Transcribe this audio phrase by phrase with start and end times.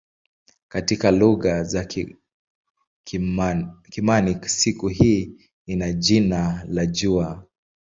[0.67, 1.85] Katika lugha za
[3.05, 7.45] Kigermanik siku hii ina jina la "jua".